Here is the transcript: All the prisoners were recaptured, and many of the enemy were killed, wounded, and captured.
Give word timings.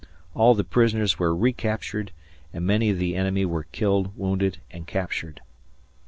All 0.33 0.55
the 0.55 0.63
prisoners 0.63 1.19
were 1.19 1.35
recaptured, 1.35 2.11
and 2.51 2.65
many 2.65 2.89
of 2.89 2.97
the 2.97 3.15
enemy 3.15 3.45
were 3.45 3.67
killed, 3.71 4.17
wounded, 4.17 4.57
and 4.71 4.87
captured. 4.87 5.41